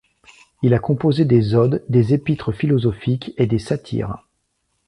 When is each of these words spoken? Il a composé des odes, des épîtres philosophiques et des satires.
Il 0.63 0.73
a 0.73 0.79
composé 0.79 1.25
des 1.25 1.53
odes, 1.53 1.83
des 1.87 2.11
épîtres 2.15 2.51
philosophiques 2.51 3.35
et 3.37 3.45
des 3.45 3.59
satires. 3.59 4.25